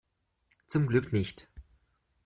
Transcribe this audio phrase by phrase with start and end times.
[0.65, 1.47] Zum Glück nicht.